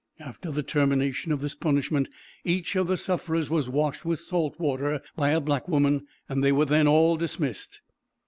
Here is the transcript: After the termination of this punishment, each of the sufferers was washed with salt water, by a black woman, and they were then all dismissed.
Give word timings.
After 0.19 0.49
the 0.49 0.63
termination 0.63 1.31
of 1.31 1.41
this 1.41 1.53
punishment, 1.53 2.07
each 2.43 2.75
of 2.75 2.87
the 2.87 2.97
sufferers 2.97 3.51
was 3.51 3.69
washed 3.69 4.03
with 4.03 4.19
salt 4.19 4.59
water, 4.59 5.03
by 5.15 5.29
a 5.29 5.39
black 5.39 5.67
woman, 5.67 6.07
and 6.27 6.43
they 6.43 6.51
were 6.51 6.65
then 6.65 6.87
all 6.87 7.17
dismissed. 7.17 7.81